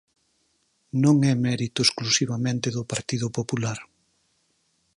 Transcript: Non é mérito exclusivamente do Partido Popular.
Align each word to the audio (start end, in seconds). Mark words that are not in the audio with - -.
Non 1.03 1.15
é 1.31 1.33
mérito 1.47 1.79
exclusivamente 1.83 2.67
do 2.75 2.83
Partido 2.91 3.27
Popular. 3.37 3.79